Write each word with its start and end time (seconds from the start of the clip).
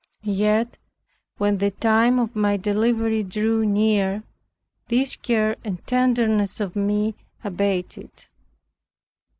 Yet, 0.23 0.77
when 1.37 1.59
the 1.59 1.69
time 1.69 2.17
of 2.17 2.35
my 2.35 2.57
delivery 2.57 3.21
drew 3.21 3.63
near, 3.67 4.23
this 4.87 5.15
care 5.15 5.57
and 5.63 5.85
tenderness 5.85 6.59
of 6.59 6.75
me 6.75 7.13
abated. 7.43 8.09